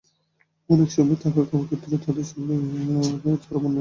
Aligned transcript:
অনেক 0.69 0.89
সময় 0.91 1.17
থাকা-খাওয়ার 1.23 1.67
ক্ষেত্রেও 1.69 2.03
তাদের 2.05 2.25
সঙ্গে 2.25 2.53
চরম 2.55 2.75
অন্যায় 2.79 3.35
আচরণ 3.35 3.41
করা 3.41 3.57
হয়। 3.57 3.69